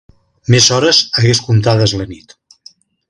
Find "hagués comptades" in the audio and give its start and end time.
1.21-1.97